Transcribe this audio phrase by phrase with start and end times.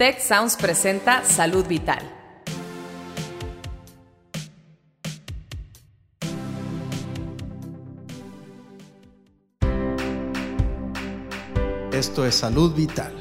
[0.00, 1.98] Tech Sounds presenta Salud Vital.
[11.92, 13.12] Esto es Salud Vital.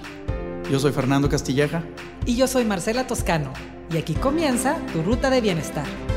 [0.71, 1.83] Yo soy Fernando Castilleja.
[2.25, 3.51] Y yo soy Marcela Toscano.
[3.91, 6.08] Y aquí comienza tu ruta de bienestar.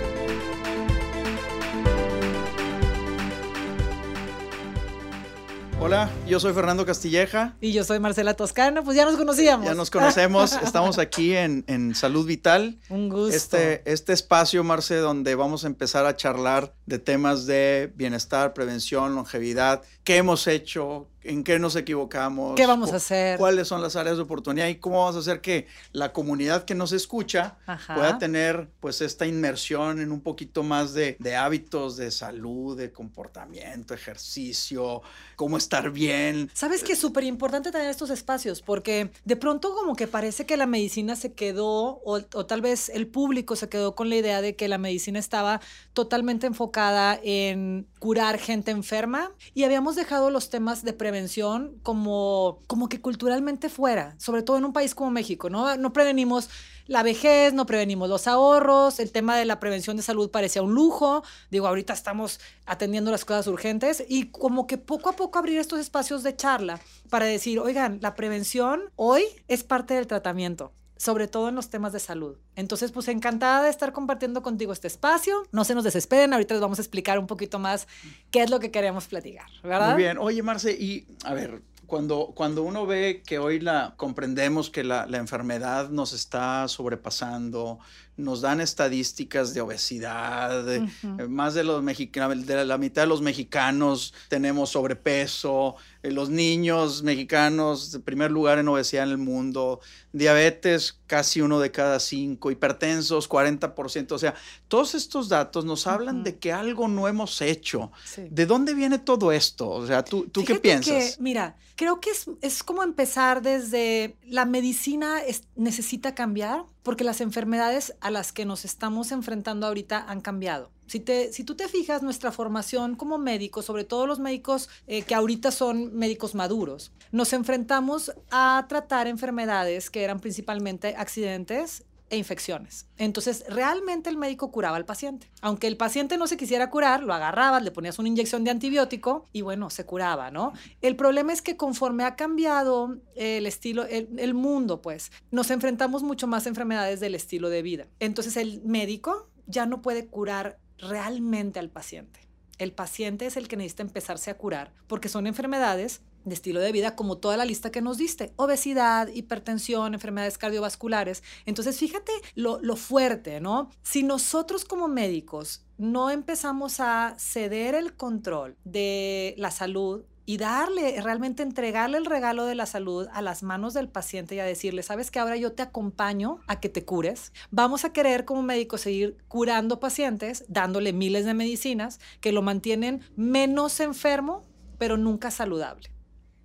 [5.84, 7.56] Hola, yo soy Fernando Castilleja.
[7.60, 9.66] Y yo soy Marcela Toscano, pues ya nos conocíamos.
[9.66, 12.78] Ya nos conocemos, estamos aquí en, en, Salud Vital.
[12.88, 13.34] Un gusto.
[13.34, 19.16] Este, este espacio, Marce, donde vamos a empezar a charlar de temas de bienestar, prevención,
[19.16, 22.54] longevidad, qué hemos hecho, en qué nos equivocamos.
[22.56, 23.38] ¿Qué vamos a hacer?
[23.38, 26.74] ¿Cuáles son las áreas de oportunidad y cómo vamos a hacer que la comunidad que
[26.74, 27.56] nos escucha
[27.86, 32.92] pueda tener pues esta inmersión en un poquito más de, de, hábitos de salud, de
[32.92, 35.02] comportamiento, ejercicio,
[35.36, 36.50] cómo estar bien.
[36.54, 40.56] Sabes que es súper importante tener estos espacios porque de pronto como que parece que
[40.56, 44.40] la medicina se quedó o, o tal vez el público se quedó con la idea
[44.40, 45.60] de que la medicina estaba
[45.92, 52.88] totalmente enfocada en curar gente enferma y habíamos dejado los temas de prevención como, como
[52.88, 55.76] que culturalmente fuera, sobre todo en un país como México, ¿no?
[55.76, 56.50] No prevenimos
[56.86, 60.74] la vejez, no prevenimos los ahorros, el tema de la prevención de salud parecía un
[60.74, 65.58] lujo, digo, ahorita estamos atendiendo las cosas urgentes y como que poco a poco abrir
[65.58, 70.72] estos espacios de charla para decir, oigan, la prevención hoy es parte del tratamiento
[71.02, 72.36] sobre todo en los temas de salud.
[72.54, 75.42] Entonces, pues encantada de estar compartiendo contigo este espacio.
[75.50, 77.88] No se nos desesperen, ahorita les vamos a explicar un poquito más
[78.30, 79.94] qué es lo que queremos platicar, ¿verdad?
[79.94, 80.16] Muy bien.
[80.18, 85.06] Oye, Marce, y a ver, cuando, cuando uno ve que hoy la comprendemos que la,
[85.06, 87.80] la enfermedad nos está sobrepasando,
[88.16, 91.28] nos dan estadísticas de obesidad, uh -huh.
[91.28, 97.98] más de, los de la mitad de los mexicanos tenemos sobrepeso, eh, los niños mexicanos,
[98.04, 99.80] primer lugar en obesidad en el mundo,
[100.12, 104.34] diabetes casi uno de cada cinco, hipertensos 40%, o sea,
[104.68, 106.24] todos estos datos nos hablan uh -huh.
[106.24, 107.92] de que algo no hemos hecho.
[108.04, 108.28] Sí.
[108.30, 109.68] ¿De dónde viene todo esto?
[109.68, 111.16] O sea, ¿tú, tú qué piensas?
[111.16, 117.04] Que, mira, creo que es, es, como empezar desde la medicina es, necesita cambiar porque
[117.04, 120.70] las enfermedades a las que nos estamos enfrentando ahorita han cambiado.
[120.86, 125.02] Si, te, si tú te fijas, nuestra formación como médicos, sobre todo los médicos eh,
[125.02, 132.18] que ahorita son médicos maduros, nos enfrentamos a tratar enfermedades que eran principalmente accidentes e
[132.18, 132.86] infecciones.
[132.98, 135.30] Entonces, realmente el médico curaba al paciente.
[135.40, 139.24] Aunque el paciente no se quisiera curar, lo agarrabas, le ponías una inyección de antibiótico
[139.32, 140.52] y bueno, se curaba, ¿no?
[140.82, 146.02] El problema es que conforme ha cambiado el estilo, el, el mundo, pues, nos enfrentamos
[146.02, 147.86] mucho más a enfermedades del estilo de vida.
[147.98, 152.20] Entonces, el médico ya no puede curar realmente al paciente.
[152.58, 156.72] El paciente es el que necesita empezarse a curar porque son enfermedades de estilo de
[156.72, 161.22] vida como toda la lista que nos diste, obesidad, hipertensión, enfermedades cardiovasculares.
[161.46, 163.70] Entonces, fíjate lo, lo, fuerte, ¿no?
[163.82, 171.00] Si nosotros como médicos no empezamos a ceder el control de la salud y darle,
[171.00, 174.82] realmente entregarle el regalo de la salud a las manos del paciente y a decirle,
[174.82, 178.82] sabes que ahora yo te acompaño a que te cures, vamos a querer como médicos
[178.82, 184.44] seguir curando pacientes, dándole miles de medicinas que lo mantienen menos enfermo,
[184.78, 185.90] pero nunca saludable.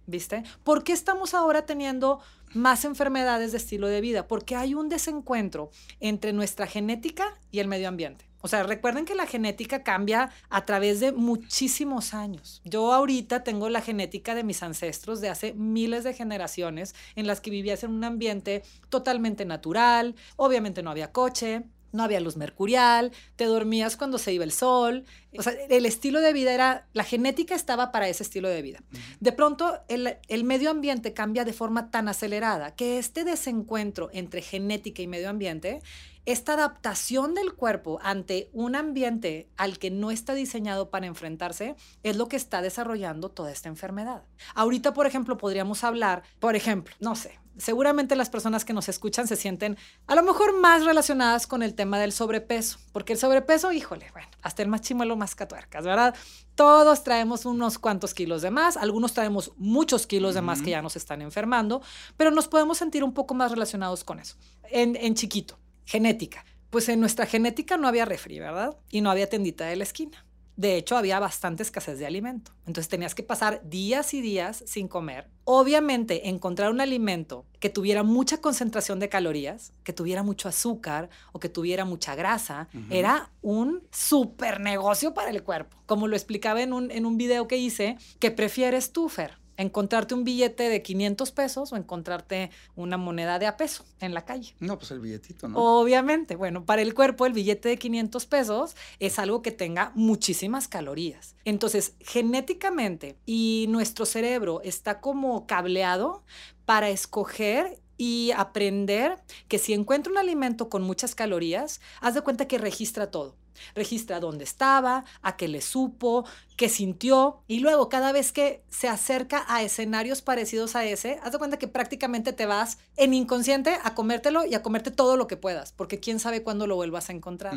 [0.07, 0.44] ¿Viste?
[0.63, 2.22] ¿Por qué estamos ahora teniendo
[2.53, 4.25] más enfermedades de estilo de vida?
[4.25, 5.69] Porque hay un desencuentro
[6.00, 8.25] entre nuestra genética y el medio ambiente.
[8.40, 12.62] O sea, recuerden que la genética cambia a través de muchísimos años.
[12.63, 17.41] Yo ahorita tengo la genética de mis ancestros de hace miles de generaciones en las
[17.41, 21.63] que vivías en un ambiente totalmente natural, obviamente no había coche,
[21.97, 25.03] no había luz mercurial, te dormías cuando se iba el sol.
[25.38, 28.80] O sea, el estilo de vida era, la genética estaba para ese estilo de vida.
[29.19, 34.41] De pronto, el, el, medio ambiente cambia de forma tan acelerada que este desencuentro entre
[34.41, 35.81] genética y medio ambiente,
[36.28, 42.18] esta adaptación del cuerpo ante un ambiente al que no está diseñado para enfrentarse, es
[42.18, 44.24] lo que está desarrollando toda esta enfermedad.
[44.53, 49.27] Ahorita, por ejemplo, podríamos hablar, por ejemplo, no sé, seguramente las personas que nos escuchan
[49.27, 49.77] se sienten
[50.07, 54.30] a lo mejor más relacionadas con el tema del sobrepeso, porque el sobrepeso, híjole, bueno,
[54.42, 56.15] hasta el más chimuelo más catuercas, ¿verdad?
[56.56, 60.81] Todos traemos unos cuantos kilos de más, algunos traemos muchos kilos de más que ya
[60.81, 61.81] nos están enfermando,
[62.15, 64.38] pero nos podemos sentir un poco más relacionados con eso,
[64.69, 66.45] en, en chiquito, genética.
[66.69, 68.77] Pues en nuestra genética no había refri, ¿verdad?
[68.89, 70.26] Y no había tendita de la esquina.
[70.57, 72.51] De hecho, había bastante escasez de alimento.
[72.65, 75.30] Entonces tenías que pasar días y días sin comer.
[75.44, 81.39] Obviamente, encontrar un alimento que tuviera mucha concentración de calorías, que tuviera mucho azúcar o
[81.39, 82.86] que tuviera mucha grasa, uh -huh.
[82.89, 85.77] era un super negocio para el cuerpo.
[85.86, 89.38] Como lo explicaba en un, en un video que hice, ¿qué prefieres tú, Fer?
[89.57, 94.24] ¿Encontrarte un billete de 500 pesos o encontrarte una moneda de a peso en la
[94.24, 94.56] calle?
[94.59, 95.57] No, pues el billetito, ¿no?
[95.57, 96.36] Obviamente.
[96.36, 101.36] Bueno, para el cuerpo el billete de 500 pesos es algo que tenga muchísimas calorías.
[101.44, 106.24] Entonces, genéticamente y nuestro cerebro está como cableado
[106.65, 109.15] para escoger y aprender
[109.48, 113.36] que si encuentra un alimento con muchas calorías, haz de cuenta que registra todo.
[113.75, 116.25] Registra dónde estaba, a qué le supo,
[116.57, 121.31] qué sintió y luego cada vez que se acerca a escenarios parecidos a ese, haz
[121.31, 125.27] de cuenta que prácticamente te vas en inconsciente a comértelo y a comerte todo lo
[125.27, 127.54] que puedas, porque quién sabe cuándo lo vuelvas a encontrar.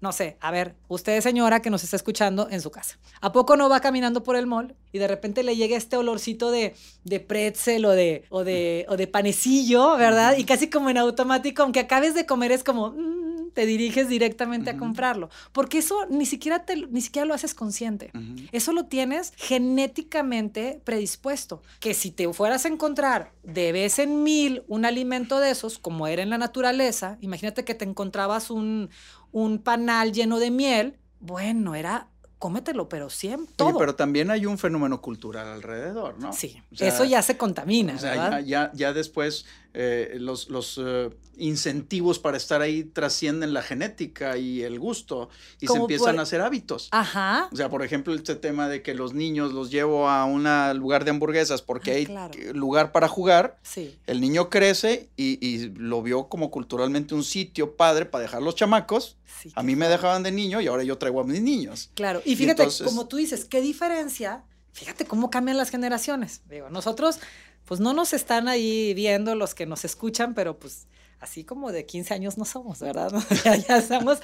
[0.00, 3.56] No sé, a ver, usted señora que nos está escuchando en su casa, ¿a poco
[3.56, 7.20] no va caminando por el mall y de repente le llega este olorcito de, de
[7.20, 10.36] pretzel o de, o, de, o de panecillo, ¿verdad?
[10.36, 12.90] Y casi como en automático, aunque acabes de comer es como...
[12.90, 13.20] Mm,
[13.52, 18.10] te diriges directamente a comprarlo, porque eso ni siquiera, te, ni siquiera lo haces consciente.
[18.52, 24.62] Eso lo tienes genéticamente predispuesto, que si te fueras a encontrar de vez en mil
[24.68, 28.90] un alimento de esos, como era en la naturaleza, imagínate que te encontrabas un,
[29.32, 32.08] un panal lleno de miel, bueno, era
[32.40, 33.54] cómetelo, pero siempre.
[33.54, 33.78] Todo.
[33.78, 36.32] pero también hay un fenómeno cultural alrededor, ¿no?
[36.32, 37.94] Sí, eso ya se contamina.
[37.94, 39.44] O sea, ya, ya, después
[39.74, 41.10] eh, los, los eh,
[41.40, 45.28] incentivos para estar ahí trascienden la genética y el gusto
[45.60, 46.88] y se empiezan a hacer hábitos.
[46.92, 47.48] Ajá.
[47.52, 50.44] O sea, por ejemplo, este tema de que los niños los llevo a un
[50.78, 53.58] lugar de hamburguesas porque hay lugar para jugar.
[53.62, 53.98] Sí.
[54.06, 59.16] El niño crece y, lo vio como culturalmente un sitio padre para dejar los chamacos.
[59.54, 61.90] a mí me dejaban de niño y ahora yo traigo a mis niños.
[61.94, 62.22] Claro.
[62.24, 64.44] Y fíjate, como tú dices, qué diferencia.
[64.72, 66.42] Fíjate cómo cambian las generaciones.
[66.48, 67.18] Digo, nosotros
[67.64, 70.88] pues no nos están ahí viendo los que nos escuchan, pero pues
[71.20, 73.12] así como de 15 años no somos, ¿verdad?
[73.44, 74.18] ya, ya somos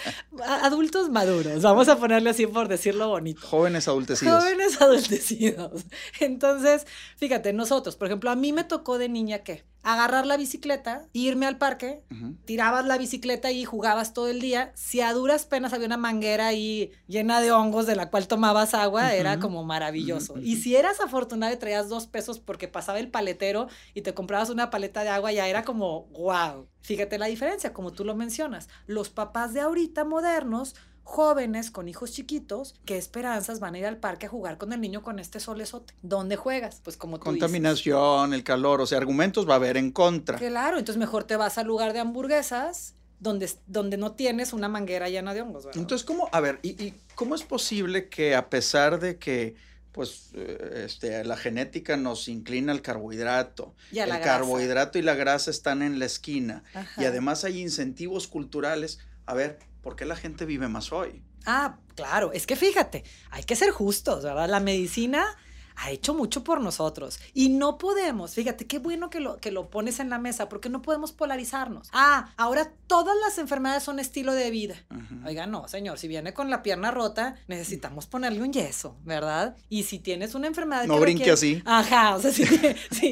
[0.63, 3.47] adultos maduros, vamos a ponerle así por decirlo bonito.
[3.47, 4.43] Jóvenes adultecidos.
[4.43, 5.85] Jóvenes adultecidos.
[6.21, 11.07] Entonces, fíjate, nosotros, por ejemplo, a mí me tocó de niña que agarrar la bicicleta,
[11.13, 12.03] irme al parque,
[12.45, 14.73] tirabas la bicicleta y jugabas todo el día.
[14.75, 18.75] Si a duras penas había una manguera ahí llena de hongos de la cual tomabas
[18.75, 20.39] agua, era como maravilloso.
[20.39, 24.51] Y si eras afortunado y traías dos pesos porque pasaba el paletero y te comprabas
[24.51, 26.67] una paleta de agua, ya era como, wow.
[26.81, 28.69] Fíjate la diferencia, como tú lo mencionas.
[28.87, 30.75] Los papás de ahorita modernos
[31.07, 34.81] jóvenes con hijos chiquitos, ¿qué esperanzas van a ir al parque a jugar con el
[34.81, 35.95] niño con este solezote?
[36.03, 36.81] ¿Dónde juegas?
[36.83, 40.37] Pues como tú Contaminación, el calor, o sea, argumentos va a haber en contra.
[40.37, 45.09] Claro, entonces mejor te vas al lugar de hamburguesas donde, donde no tienes una manguera
[45.09, 45.67] llena de hongos.
[45.67, 45.81] ¿verdad?
[45.81, 49.55] Entonces, ¿cómo, a ver, y, cómo es posible que a pesar de que
[49.93, 53.75] pues eh, este, la genética nos inclina al carbohidrato.
[53.93, 56.65] Y el carbohidrato y la grasa están en la esquina.
[56.99, 58.99] Y además hay incentivos culturales.
[59.25, 61.23] A ver, ¿por qué la gente vive más hoy?
[61.45, 64.49] Ah, claro, es que fíjate, hay que ser justos, ¿verdad?
[64.49, 65.25] La medicina
[65.77, 69.71] ha hecho mucho por nosotros y no podemos, fíjate, qué bueno que lo, que lo
[69.71, 71.89] pones en la mesa, porque no podemos polarizarnos.
[71.93, 74.77] Ah, ahora todas las enfermedades son estilo de vida.
[75.25, 79.57] Oiga, no, señor, si viene con la pierna rota, necesitamos ponerle un yeso, ¿verdad?
[79.69, 80.87] Y si tienes una enfermedad...
[80.87, 81.63] No brinque así.
[81.65, 82.45] Ajá, o sea, sí,
[82.91, 83.11] sí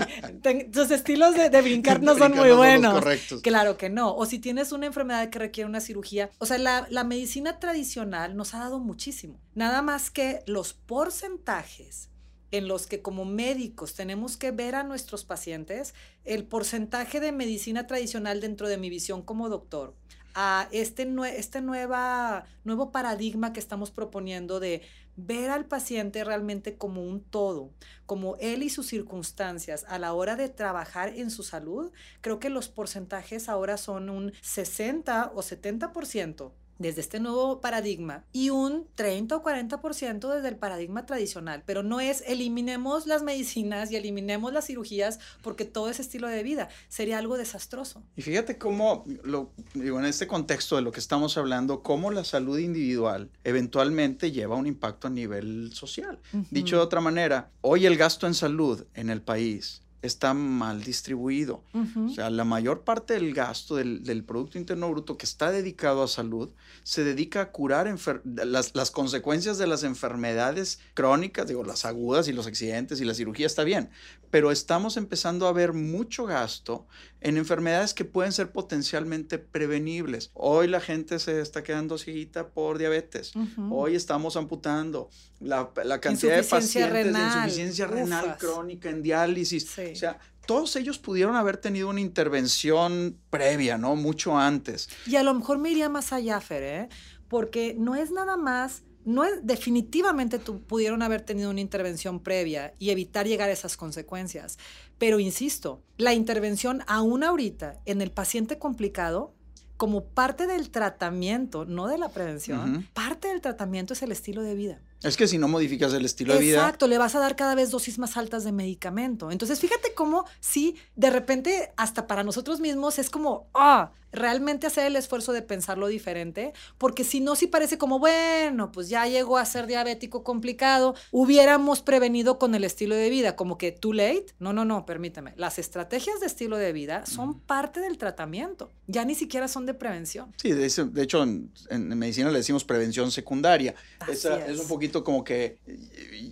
[0.73, 2.95] tus estilos de, brincar no son muy buenos.
[2.95, 3.43] correctos.
[3.43, 4.15] Claro que no.
[4.15, 8.37] O si tienes una enfermedad que requiere una cirugía, o sea, la, la medicina tradicional
[8.37, 9.41] nos ha dado muchísimo.
[9.55, 12.11] Nada más que los porcentajes
[12.57, 15.93] en los que como médicos tenemos que ver a nuestros pacientes,
[16.25, 19.97] el porcentaje de medicina tradicional dentro de mi visión como doctor,
[20.37, 24.83] a este, este nuevo paradigma que estamos proponiendo de
[25.17, 27.73] ver al paciente realmente como un todo,
[28.07, 31.91] como él y sus circunstancias a la hora de trabajar en su salud,
[32.21, 38.51] creo que los porcentajes ahora son un 60 o 70% desde este nuevo paradigma y
[38.51, 43.97] un 30 o 40% desde el paradigma tradicional, pero no es eliminemos las medicinas y
[43.97, 48.03] eliminemos las cirugías porque todo ese estilo de vida sería algo desastroso.
[48.17, 52.25] Y fíjate cómo, lo, digo, en este contexto de lo que estamos hablando, cómo la
[52.25, 56.19] salud individual eventualmente lleva un impacto a nivel social.
[56.51, 61.65] Dicho de otra manera, hoy el gasto en salud en el país está mal distribuido.
[61.73, 66.09] O sea, la mayor parte del gasto del, Producto Interno Bruto que está dedicado a
[66.09, 66.51] salud
[66.83, 67.93] se dedica a curar
[68.25, 73.15] las, las, consecuencias de las enfermedades crónicas, digo, las agudas y los accidentes y la
[73.15, 73.91] cirugía está bien,
[74.35, 76.89] pero estamos empezando a ver mucho gasto
[77.21, 80.33] en enfermedades que pueden ser potencialmente prevenibles.
[80.35, 83.31] Hoy la gente se está quedando cieguita por diabetes.
[83.71, 89.71] Hoy estamos amputando la, cantidad de pacientes de insuficiencia renal crónica en diálisis.
[89.79, 93.95] O sea, todos ellos pudieron haber tenido una intervención previa, ¿no?
[93.95, 94.89] Mucho antes.
[95.07, 96.89] Y a lo mejor me iría más allá, Fer, ¿eh?
[97.29, 102.75] Porque no es nada más no es, definitivamente tu, pudieron haber tenido una intervención previa
[102.79, 104.59] y evitar llegar a esas consecuencias.
[104.99, 109.35] Pero insisto, la intervención aún ahorita en el paciente complicado
[109.77, 114.55] como parte del tratamiento, no de la prevención, parte del tratamiento es el estilo de
[114.55, 114.81] vida.
[115.03, 116.59] Es que si no modificas el estilo de vida.
[116.59, 119.31] Exacto, le vas a dar cada vez dosis más altas de medicamento.
[119.31, 124.87] Entonces, fíjate cómo, sí, de repente, hasta para nosotros mismos es como, ah, realmente hacer
[124.87, 129.37] el esfuerzo de pensarlo diferente, porque si no, sí parece como, bueno, pues ya llegó
[129.39, 134.27] a ser diabético complicado, hubiéramos prevenido con el estilo de vida, como que too late.
[134.39, 135.35] No, no, no, permíteme.
[135.37, 139.75] Las estrategias de estilo de vida son parte del tratamiento, ya ni siquiera son de
[139.75, 140.33] prevención.
[140.37, 140.67] Sí, de,
[141.03, 141.51] hecho, en,
[141.99, 143.75] medicina le decimos prevención secundaria.
[144.09, 145.59] Esa, es un poquito como que,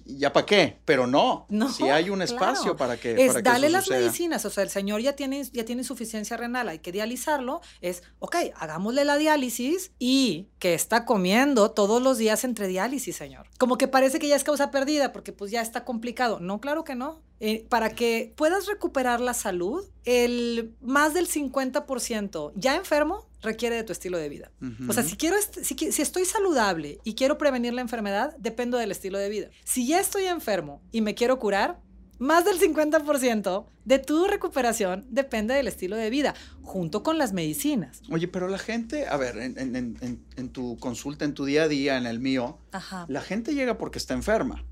[0.04, 0.78] ¿ya para qué?
[0.84, 3.24] Pero no, si hay un espacio para que...
[3.24, 6.78] Es darle las medicinas, o sea, el señor ya tiene, ya tiene insuficiencia renal, hay
[6.78, 12.68] que dializarlo, es, ok, hagámosle la diálisis y que está comiendo todos los días entre
[12.68, 13.48] diálisis, señor.
[13.58, 16.38] Como que parece que ya es causa perdida porque pues ya está complicado.
[16.40, 17.22] No, claro que no.
[17.44, 23.82] Eh, para que puedas recuperar la salud, el más del 50% ya enfermo requiere de
[23.82, 24.52] tu estilo de vida.
[24.88, 28.92] O sea, si, quiero si, si, estoy saludable y quiero prevenir la enfermedad, dependo del
[28.92, 29.48] estilo de vida.
[29.64, 31.80] Si ya estoy enfermo y me quiero curar,
[32.20, 38.02] más del 50% de tu recuperación depende del estilo de vida, junto con las medicinas.
[38.12, 42.06] Oye, pero la gente, a ver, en, tu consulta, en tu día a día, en
[42.06, 42.60] el mío,
[43.08, 44.64] la gente llega porque está enferma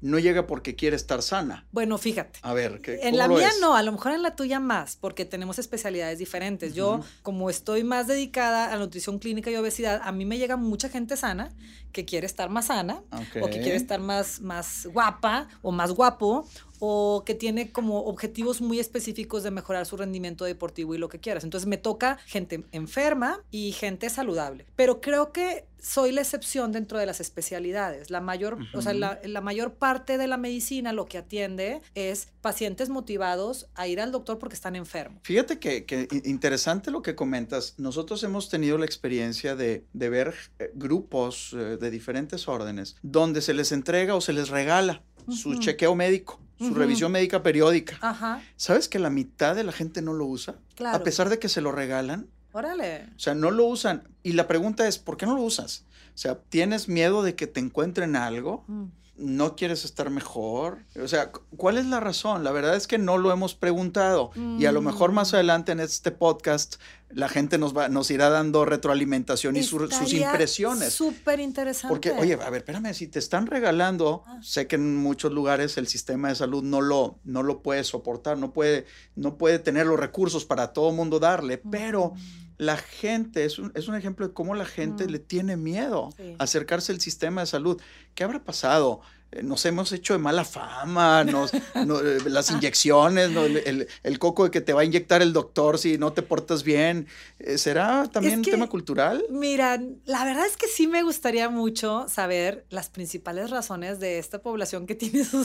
[0.00, 1.66] no llega porque quiere estar sana.
[1.72, 2.38] Bueno, fíjate.
[2.42, 5.24] A ver, ¿qué, En la mía no, a lo mejor en la tuya más, porque
[5.24, 6.74] tenemos especialidades diferentes.
[6.74, 10.88] Yo, como estoy más dedicada a nutrición clínica y obesidad, a mí me llega mucha
[10.88, 11.50] gente sana
[11.92, 13.02] que quiere estar más sana,
[13.40, 16.46] o que quiere estar más, más guapa o más guapo,
[16.80, 21.20] o que tiene como objetivos muy específicos de mejorar su rendimiento deportivo y lo que
[21.20, 21.44] quieras.
[21.44, 24.66] Entonces me toca gente enferma y gente saludable.
[24.76, 28.10] Pero creo que soy la excepción dentro de las especialidades.
[28.10, 32.88] La mayor, o sea, la, mayor parte de la medicina lo que atiende es pacientes
[32.88, 35.20] motivados a ir al doctor porque están enfermos.
[35.22, 37.74] Fíjate que, interesante lo que comentas.
[37.78, 43.54] Nosotros hemos tenido la experiencia de, ver eh, grupos eh, de diferentes órdenes donde se
[43.54, 47.96] les entrega o se les regala su chequeo médico su revisión médica periódica.
[48.00, 48.42] Ajá.
[48.56, 50.56] ¿Sabes que la mitad de la gente no lo usa?
[50.74, 50.96] Claro.
[50.96, 52.28] A pesar de que se lo regalan.
[52.52, 53.08] Órale.
[53.16, 54.08] O sea, no lo usan.
[54.22, 55.84] Y la pregunta es, ¿por qué no lo usas?
[56.14, 58.64] O sea, ¿tienes miedo de que te encuentren algo?
[58.66, 58.86] Mm
[59.18, 60.78] no quieres estar mejor.
[61.02, 62.44] O sea, ¿cuál es la razón?
[62.44, 65.34] La verdad es que no lo hemos preguntado y a lo mejor más mm.
[65.34, 66.76] adelante en este podcast
[67.10, 70.92] la gente nos va, nos irá dando retroalimentación y sus impresiones.
[70.92, 71.88] Súper interesante.
[71.88, 74.38] Porque, oye, a ver, espérame, si te están regalando, ah.
[74.42, 78.38] sé que en muchos lugares el sistema de salud no lo, no lo puede soportar,
[78.38, 82.12] no puede, no puede tener los recursos para todo mundo darle, pero
[82.58, 85.10] la gente, es un, es un, ejemplo de cómo la gente mm.
[85.10, 87.80] le tiene miedo a acercarse al sistema de salud.
[88.14, 89.00] ¿Qué habrá pasado?
[89.30, 91.58] Eh, nos hemos hecho de mala fama, nos, eh,
[92.26, 93.30] las inyecciones,
[94.02, 97.06] el, coco de que te va a inyectar el doctor si no te portas bien.
[97.38, 99.24] Eh, ¿Será también un tema cultural?
[99.28, 104.40] Mira, la verdad es que sí me gustaría mucho saber las principales razones de esta
[104.40, 105.44] población que tiene su,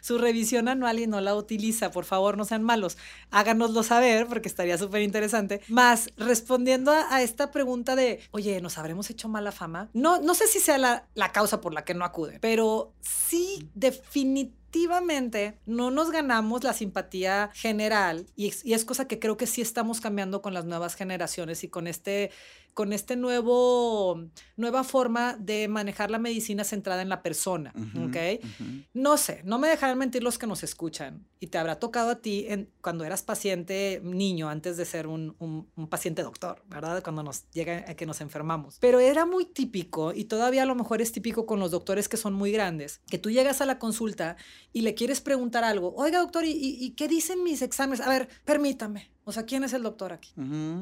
[0.00, 1.92] su, revisión anual y no la utiliza.
[1.92, 2.98] Por favor, no sean malos.
[3.30, 5.60] Háganoslo saber porque estaría súper interesante.
[5.68, 9.88] Más, respondiendo a, esta pregunta de, oye, ¿nos habremos hecho mala fama?
[9.92, 13.68] No, no sé si sea la, la causa por la que no acuden, pero sí,
[13.74, 20.00] definitivamente no nos ganamos la simpatía general y es, cosa que creo que sí estamos
[20.00, 22.32] cambiando con las nuevas generaciones y con este
[22.74, 24.20] con este nuevo,
[24.56, 27.72] nueva forma de manejar la medicina centrada en la persona,
[28.04, 28.44] ¿ok?
[28.92, 32.16] No sé, no me dejarán mentir los que nos escuchan y te habrá tocado a
[32.16, 37.02] ti en, cuando eras paciente niño antes de ser un, un, paciente doctor, ¿verdad?
[37.02, 38.78] Cuando nos llega a que nos enfermamos.
[38.80, 42.16] Pero era muy típico y todavía a lo mejor es típico con los doctores que
[42.16, 44.36] son muy grandes, que tú llegas a la consulta
[44.72, 48.00] y le quieres preguntar algo, oiga doctor, ¿y, y qué dicen mis exámenes?
[48.00, 50.32] A ver, permítame, o sea, ¿quién es el doctor aquí?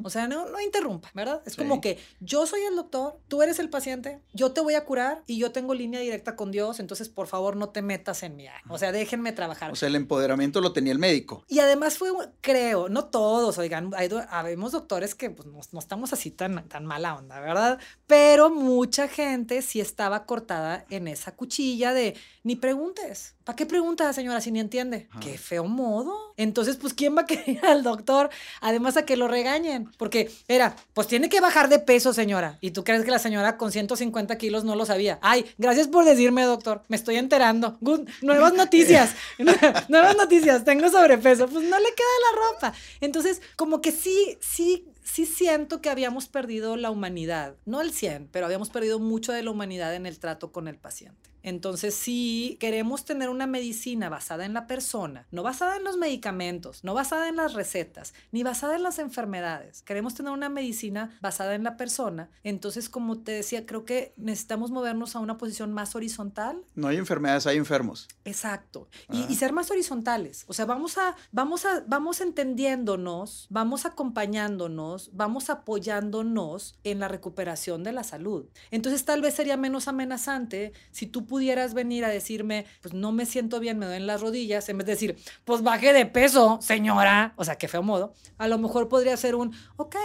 [0.02, 1.42] O sea, no, no interrumpa, ¿verdad?
[1.46, 4.84] Es como que yo soy el doctor, tú eres el paciente, yo te voy a
[4.84, 8.36] curar y yo tengo línea directa con Dios, entonces por favor no te metas en
[8.36, 9.70] mi O sea, déjenme trabajar.
[9.70, 11.44] O sea, el empoderamiento lo tenía el médico.
[11.48, 16.30] Y además fue, creo, no todos, oigan, hay, habemos doctores que pues, no, estamos así
[16.30, 17.78] tan, tan mala onda, ¿verdad?
[18.06, 23.36] Pero mucha gente sí estaba cortada en esa cuchilla de ni preguntes.
[23.44, 25.08] ¿Para qué pregunta, señora, si ni entiende?
[25.20, 26.34] Qué feo modo.
[26.36, 28.30] Entonces, pues, ¿quién va a querer al doctor?
[28.60, 29.90] Además, a que lo regañen.
[29.98, 32.58] Porque era, pues tiene que bajar de peso, señora.
[32.60, 35.18] Y tú crees que la señora con 150 kilos no lo sabía.
[35.22, 36.82] Ay, gracias por decirme, doctor.
[36.88, 37.78] Me estoy enterando.
[38.22, 39.14] nuevas noticias.
[39.88, 40.64] nuevas noticias.
[40.64, 41.48] Tengo sobrepeso.
[41.48, 42.72] Pues no le queda la ropa.
[43.00, 48.28] Entonces, como que sí, sí sí siento que habíamos perdido la humanidad, no el 100,
[48.32, 51.31] pero habíamos perdido mucho de la humanidad en el trato con el paciente.
[51.42, 56.84] Entonces, si queremos tener una medicina basada en la persona, no basada en los medicamentos,
[56.84, 61.54] no basada en las recetas, ni basada en las enfermedades, queremos tener una medicina basada
[61.54, 65.94] en la persona, entonces, como te decía, creo que necesitamos movernos a una posición más
[65.94, 66.62] horizontal.
[66.74, 68.08] No hay enfermedades, hay enfermos.
[68.24, 68.88] Exacto.
[69.10, 70.44] Y, y, ser más horizontales.
[70.48, 77.82] O sea, vamos a, vamos a, vamos entendiéndonos, vamos acompañándonos, vamos apoyándonos en la recuperación
[77.84, 78.46] de la salud.
[78.70, 83.24] Entonces, tal vez sería menos amenazante si tú pudieras venir a decirme, pues no me
[83.24, 87.32] siento bien, me duelen las rodillas, en vez de decir, pues baje de peso, señora,
[87.36, 89.96] o sea, qué feo modo, a lo mejor podría ser un, ok,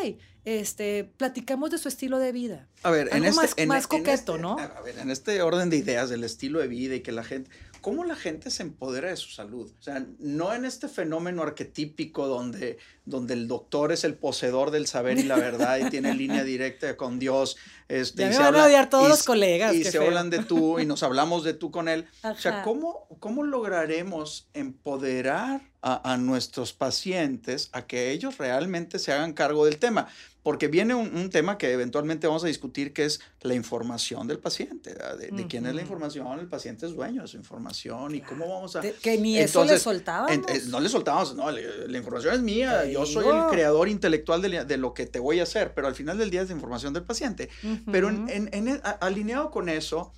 [0.46, 2.69] este, platicamos de su estilo de vida.
[2.84, 4.57] A ver, en este, más, coqueto, este, ¿no?
[4.57, 7.51] A ver, en este orden de ideas del estilo de vida y que la gente,
[7.88, 9.72] cómo la gente se empodera de su salud.
[9.79, 14.88] O sea, no en este fenómeno arquetípico donde, donde el doctor es el poseedor del
[14.88, 17.56] saber y la verdad y tiene línea directa con Dios.
[17.88, 19.74] Este, ya y me van a odiar todos los colegas.
[19.74, 22.06] Y se hablan de tú y nos hablamos de tú con él.
[22.24, 29.12] O sea, ¿cómo, ¿cómo lograremos empoderar a, a, nuestros pacientes a que ellos realmente se
[29.12, 30.08] hagan cargo del tema?
[30.48, 34.94] porque viene un, tema que eventualmente vamos a discutir, que es la información del paciente,
[34.94, 38.77] de, quién es la información, el paciente es dueño de su información y cómo vamos
[38.77, 38.82] a...
[38.82, 40.32] que ni eso le soltábamos.
[40.32, 44.77] Eh, no le soltábamos, no, la información es mía, yo soy el creador intelectual de,
[44.77, 47.03] lo que te voy a hacer, pero al final del día es la información del
[47.03, 47.50] paciente.
[47.91, 50.13] Pero en, alineado con eso,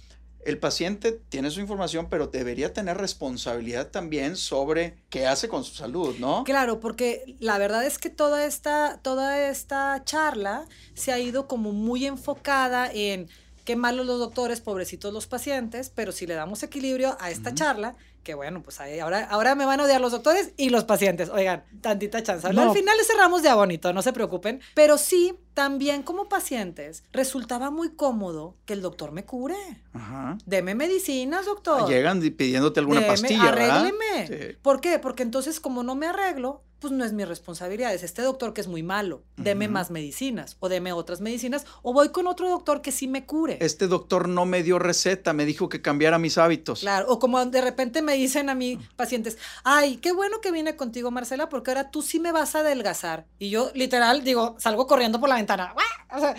[0.46, 5.76] el paciente tiene su información, pero debería tener responsabilidad también sobre qué hace con su
[5.76, 6.44] salud, ¿no?
[6.44, 11.72] Claro, porque la verdad es que toda esta, toda esta charla se ha ido como
[11.72, 13.28] muy enfocada en
[13.66, 17.96] qué malos los doctores, pobrecitos los pacientes, pero si le damos equilibrio a esta charla,
[18.24, 21.30] que bueno, pues ahora, ahora me van a odiar los doctores y los pacientes.
[21.30, 22.48] Oigan, tantita chance.
[22.48, 24.62] Al final le cerramos de bonito, no se preocupen.
[24.74, 29.58] Pero sí, también como pacientes, resultaba muy cómodo que el doctor me cure.
[29.94, 30.38] Ajá.
[30.46, 31.90] Deme medicinas, doctor.
[31.90, 33.50] Llegan pidiéndote alguna pastilla.
[33.50, 34.28] Arrégleme.
[34.28, 34.58] Sí.
[34.62, 35.00] ¿Por qué?
[35.00, 37.94] Porque entonces, como no me arreglo, pues no es mi responsabilidad.
[37.94, 39.24] Es este doctor que es muy malo.
[39.38, 43.26] Deme más medicinas o deme otras medicinas o voy con otro doctor que sí me
[43.26, 43.58] cure.
[43.62, 46.80] Este doctor no me dio receta, me dijo que cambiara mis hábitos.
[46.82, 50.76] Claro, o como de repente me dicen a mí pacientes, ay, qué bueno que vine
[50.76, 53.26] contigo, Marcela, porque ahora tú sí me vas a adelgazar.
[53.40, 55.74] Y yo literal digo, salgo corriendo por la ventana.
[56.12, 56.36] O sea,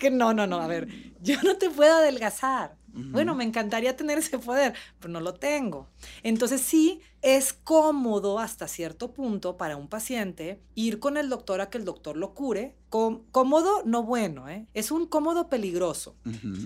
[0.00, 0.88] que no, no, no, a ver,
[1.20, 2.76] yo no te puedo adelgazar.
[2.90, 5.88] Bueno, me encantaría tener ese poder, pero no lo tengo.
[6.24, 11.70] Entonces sí, es cómodo hasta cierto punto para un paciente ir con el doctor a
[11.70, 12.76] que el doctor lo cure.
[12.88, 14.66] cómodo, no bueno, ¿eh?
[14.72, 16.16] es un cómodo peligroso.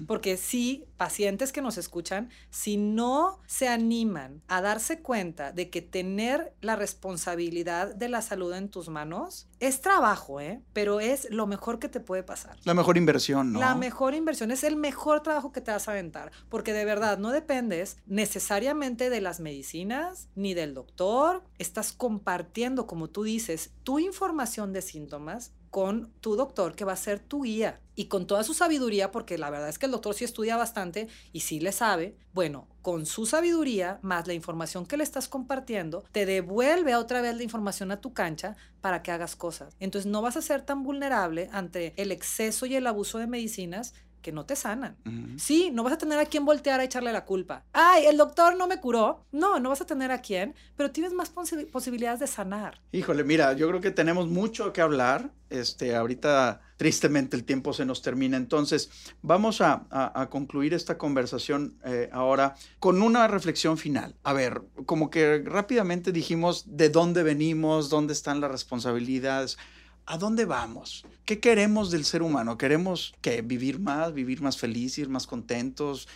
[0.07, 5.83] Porque si pacientes que nos escuchan, si no se animan a darse cuenta de que
[5.83, 10.61] tener la responsabilidad de la salud en tus manos es trabajo, ¿eh?
[10.73, 12.57] pero es lo mejor que te puede pasar.
[12.65, 13.61] La mejor inversión, ¿no?
[13.61, 16.31] La mejor inversión es el mejor trabajo que te vas a aventar.
[16.49, 21.43] Porque de verdad no dependes necesariamente de las medicinas ni del doctor.
[21.59, 26.97] Estás compartiendo, como tú dices, tu información de síntomas con tu doctor que va a
[26.97, 30.15] ser tu guía y con toda su sabiduría, porque la verdad es que el doctor
[30.15, 34.99] sí estudia bastante y sí le sabe, bueno, con su sabiduría más la información que
[34.99, 39.35] le estás compartiendo, te devuelve otra vez la información a tu cancha para que hagas
[39.35, 39.75] cosas.
[39.81, 43.95] Entonces no vas a ser tan vulnerable ante el exceso y el abuso de medicinas
[44.23, 44.97] que no te sanan.
[45.37, 47.65] Sí, no vas a tener a quien voltear a echarle la culpa.
[47.73, 49.27] Ay, el doctor no me curó.
[49.33, 52.81] No, no vas a tener a quien, pero tienes más posibilidades de sanar.
[52.93, 55.33] Híjole, mira, yo creo que tenemos mucho que hablar.
[55.51, 58.37] Este, ahorita tristemente el tiempo se nos termina.
[58.37, 59.87] Entonces, vamos a,
[60.31, 64.15] concluir esta conversación eh, ahora con una reflexión final.
[64.23, 69.59] A ver, como que rápidamente dijimos de dónde venimos, dónde están las responsabilidades.
[70.07, 71.05] ¿A dónde vamos?
[71.25, 72.59] ¿Qué queremos del ser humano?
[72.59, 76.09] ¿Queremos que vivir más, vivir más felices, más contentos,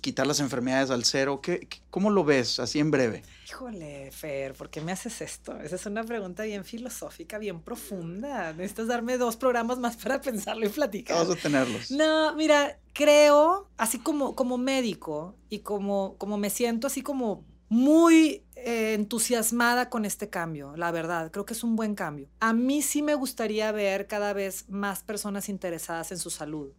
[0.00, 1.40] quitar las enfermedades al cero?
[1.42, 3.22] ¿Qué, cómo lo ves, así en breve?
[3.48, 5.58] Híjole, Fer, ¿por qué me haces esto?
[5.60, 8.52] Esa es una pregunta bien filosófica, bien profunda.
[8.52, 11.18] Necesitas darme dos programas más para pensarlo y platicar.
[11.18, 11.90] Vamos a tenerlos.
[11.90, 18.44] No, mira, creo, así como, como médico y como, como me siento así como muy
[18.54, 21.30] eh, entusiasmada con este cambio, la verdad.
[21.30, 22.28] Creo que es un buen cambio.
[22.38, 26.72] A mí sí me gustaría ver cada vez más personas interesadas en su salud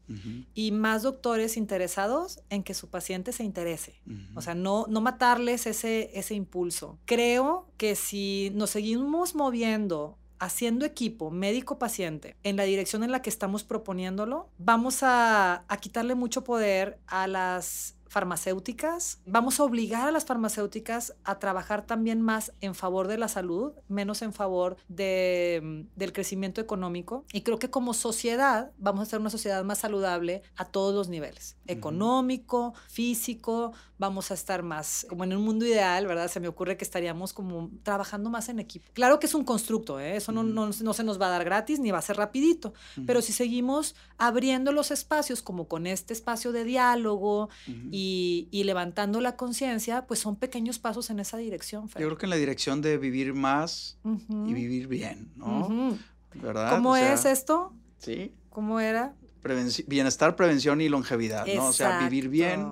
[0.53, 3.99] y más doctores interesados en que su paciente se interese.
[4.36, 6.99] O sea, no, no matarles ese, ese impulso.
[7.06, 13.32] Creo que si nos seguimos moviendo haciendo equipo médico-paciente en la dirección en la que
[13.32, 19.19] estamos proponiéndolo, vamos a, a quitarle mucho poder a las farmacéuticas.
[19.26, 23.73] Vamos a obligar a las farmacéuticas a trabajar también más en favor de la salud,
[23.88, 27.26] menos en favor de, mm, del crecimiento económico.
[27.34, 31.10] Y creo que como sociedad vamos a ser una sociedad más saludable a todos los
[31.10, 33.73] niveles, económico, físico,
[34.04, 36.28] vamos a estar más como en un mundo ideal, ¿verdad?
[36.28, 38.89] Se me ocurre que estaríamos como trabajando más en equipo.
[38.93, 40.17] Claro que es un constructo, ¿eh?
[40.17, 42.73] eso no, no, no, se nos va a dar gratis ni va a ser rapidito,
[43.08, 47.49] pero si seguimos abriendo los espacios como con este espacio de diálogo
[47.91, 48.03] y,
[48.52, 51.88] y, levantando la conciencia, pues son pequeños pasos en esa dirección.
[51.88, 55.98] Yo creo que en la dirección de vivir más y vivir bien, ¿no?
[56.34, 56.72] ¿Verdad?
[56.72, 57.74] ¿Cómo o sea, es esto?
[58.00, 58.32] Sí.
[58.50, 59.13] ¿Cómo era?
[59.42, 61.68] Prevenci bienestar, prevención y longevidad, ¿no?
[61.68, 62.72] O sea, vivir bien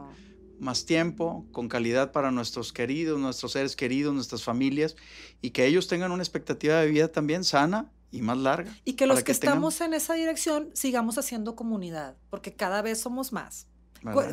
[0.60, 4.96] más tiempo, con calidad para nuestros queridos, nuestros seres queridos, nuestras familias,
[5.42, 8.72] y que ellos tengan una expectativa de vida también sana y más larga.
[8.86, 13.00] Y que los que, que estamos en esa dirección sigamos haciendo comunidad, porque cada vez
[13.00, 13.68] somos más.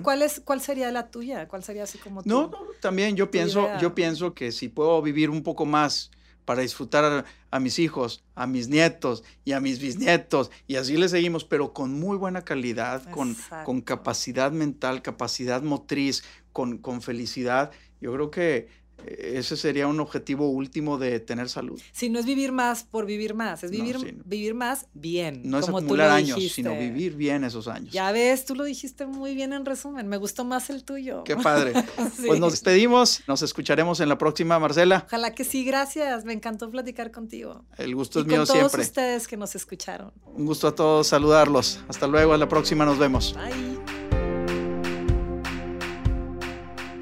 [0.02, 1.46] ¿Cuál, es, ¿Cuál sería la tuya?
[1.48, 2.28] ¿Cuál sería así como tú?
[2.28, 6.10] No, no también yo pienso, yo pienso que si puedo vivir un poco más
[6.44, 11.10] para disfrutar a, mis hijos, a mis nietos y a mis bisnietos, y así le
[11.10, 17.70] seguimos, pero con muy buena calidad, con, con, capacidad mental, capacidad motriz, con, con felicidad.
[18.00, 18.68] Yo creo que
[19.06, 21.80] ese sería un objetivo último de tener salud.
[21.92, 25.42] Sí, no es vivir más por vivir más, es vivir, vivir más bien.
[25.44, 27.92] No es acumular años, sino vivir bien esos años.
[27.92, 31.24] Ya ves, tú lo dijiste muy bien en resumen, me gustó más el tuyo.
[31.24, 31.72] Qué padre.
[32.26, 35.04] Pues nos despedimos, nos escucharemos en la próxima, Marcela.
[35.06, 37.64] Ojalá que sí, gracias, me encantó platicar contigo.
[37.76, 38.70] El gusto es mío siempre.
[38.70, 40.12] todos ustedes que nos escucharon.
[40.26, 41.80] Un gusto a todos saludarlos.
[41.88, 43.34] Hasta luego, a la próxima nos vemos.
[43.34, 43.97] Bye.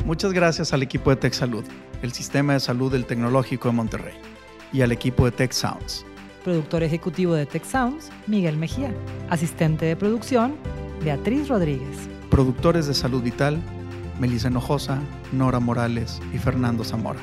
[0.06, 1.64] Muchas gracias al equipo de Tech Salud
[2.02, 4.14] el Sistema de Salud del Tecnológico de Monterrey,
[4.72, 6.04] y al equipo de Tech Sounds.
[6.44, 8.94] Productor ejecutivo de Tech Sounds, Miguel Mejía.
[9.30, 10.54] Asistente de producción,
[11.02, 12.08] Beatriz Rodríguez.
[12.30, 13.60] Productores de Salud Vital,
[14.20, 15.00] Melissa Hinojosa,
[15.32, 17.18] Nora Morales y Fernando Zamora.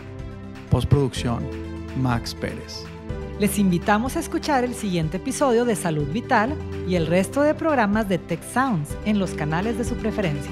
[0.69, 1.47] Postproducción,
[2.01, 2.83] Max Pérez.
[3.39, 6.53] Les invitamos a escuchar el siguiente episodio de Salud Vital
[6.87, 10.51] y el resto de programas de Tech Sounds en los canales de su preferencia.